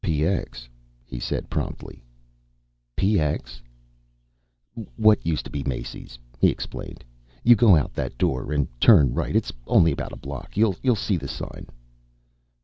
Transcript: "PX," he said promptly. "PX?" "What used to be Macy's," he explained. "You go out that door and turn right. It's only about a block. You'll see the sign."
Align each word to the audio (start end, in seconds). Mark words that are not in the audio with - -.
"PX," 0.03 0.67
he 1.05 1.19
said 1.19 1.47
promptly. 1.47 2.03
"PX?" 2.97 3.61
"What 4.95 5.23
used 5.23 5.45
to 5.45 5.51
be 5.51 5.63
Macy's," 5.63 6.17
he 6.39 6.49
explained. 6.49 7.03
"You 7.43 7.55
go 7.55 7.75
out 7.75 7.93
that 7.93 8.17
door 8.17 8.51
and 8.51 8.67
turn 8.81 9.13
right. 9.13 9.35
It's 9.35 9.53
only 9.67 9.91
about 9.91 10.11
a 10.11 10.15
block. 10.17 10.57
You'll 10.57 10.75
see 10.95 11.17
the 11.17 11.27
sign." 11.27 11.67